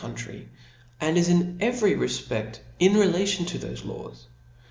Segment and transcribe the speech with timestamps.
[0.01, 0.07] 4.
[0.09, 0.49] country,
[0.99, 4.25] and is in every refpefl: relative to thofe laws